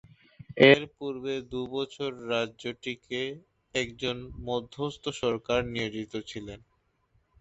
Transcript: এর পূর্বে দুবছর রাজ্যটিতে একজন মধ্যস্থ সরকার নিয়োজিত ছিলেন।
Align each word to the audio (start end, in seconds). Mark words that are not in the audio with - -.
এর 0.65 0.81
পূর্বে 0.95 1.33
দুবছর 1.51 2.11
রাজ্যটিতে 2.31 3.19
একজন 3.75 4.17
মধ্যস্থ 4.41 5.03
সরকার 5.21 5.59
নিয়োজিত 5.73 6.13
ছিলেন। 6.29 6.59